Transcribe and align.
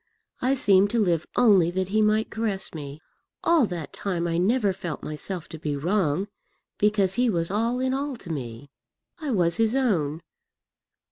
I 0.41 0.55
seemed 0.55 0.89
to 0.89 0.99
live 0.99 1.27
only 1.35 1.69
that 1.69 1.89
he 1.89 2.01
might 2.01 2.31
caress 2.31 2.73
me. 2.73 3.01
All 3.43 3.67
that 3.67 3.93
time 3.93 4.27
I 4.27 4.39
never 4.39 4.73
felt 4.73 5.03
myself 5.03 5.47
to 5.49 5.59
be 5.59 5.75
wrong, 5.75 6.27
because 6.79 7.13
he 7.13 7.29
was 7.29 7.51
all 7.51 7.79
in 7.79 7.93
all 7.93 8.15
to 8.15 8.31
me. 8.31 8.71
I 9.19 9.29
was 9.29 9.57
his 9.57 9.75
own. 9.75 10.23